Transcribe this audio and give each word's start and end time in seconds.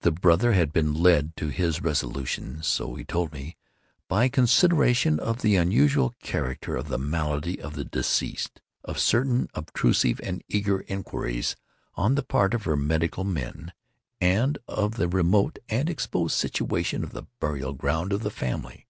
The 0.00 0.10
brother 0.10 0.54
had 0.54 0.72
been 0.72 0.92
led 0.92 1.36
to 1.36 1.46
his 1.46 1.80
resolution 1.82 2.64
(so 2.64 2.96
he 2.96 3.04
told 3.04 3.32
me) 3.32 3.56
by 4.08 4.28
consideration 4.28 5.20
of 5.20 5.40
the 5.40 5.54
unusual 5.54 6.16
character 6.20 6.74
of 6.74 6.88
the 6.88 6.98
malady 6.98 7.60
of 7.60 7.74
the 7.74 7.84
deceased, 7.84 8.60
of 8.82 8.98
certain 8.98 9.46
obtrusive 9.54 10.20
and 10.24 10.42
eager 10.48 10.80
inquiries 10.88 11.54
on 11.94 12.16
the 12.16 12.24
part 12.24 12.54
of 12.54 12.64
her 12.64 12.76
medical 12.76 13.22
men, 13.22 13.72
and 14.20 14.58
of 14.66 14.96
the 14.96 15.06
remote 15.06 15.60
and 15.68 15.88
exposed 15.88 16.34
situation 16.34 17.04
of 17.04 17.12
the 17.12 17.22
burial 17.38 17.72
ground 17.72 18.12
of 18.12 18.24
the 18.24 18.30
family. 18.32 18.88